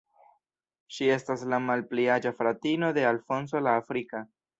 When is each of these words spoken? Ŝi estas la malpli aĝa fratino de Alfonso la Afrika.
Ŝi 0.95 1.09
estas 1.15 1.43
la 1.53 1.59
malpli 1.65 2.05
aĝa 2.13 2.31
fratino 2.39 2.89
de 2.99 3.05
Alfonso 3.11 3.63
la 3.67 3.75
Afrika. 3.83 4.23